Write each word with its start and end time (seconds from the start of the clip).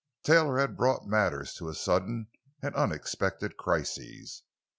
Taylor 0.23 0.57
had 0.57 0.75
brought 0.77 1.05
matters 1.05 1.53
to 1.53 1.69
a 1.69 1.75
sudden 1.75 2.27
and 2.63 2.73
unexpected 2.73 3.55
crisis. 3.55 4.41